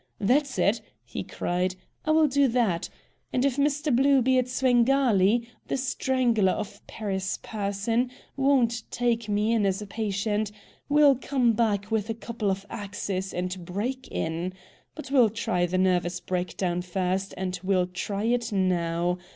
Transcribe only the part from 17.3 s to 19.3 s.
and we'll try it now.